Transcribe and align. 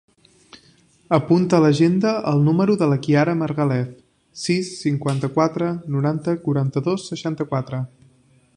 Apunta 1.17 1.57
a 1.57 1.63
l'agenda 1.65 2.13
el 2.31 2.41
número 2.47 2.77
de 2.79 2.87
la 2.93 2.97
Kiara 3.07 3.35
Margalef: 3.41 3.91
sis, 4.45 4.71
cinquanta-quatre, 4.87 5.71
noranta, 5.97 6.37
quaranta-dos, 6.47 7.09
seixanta-quatre. 7.13 7.85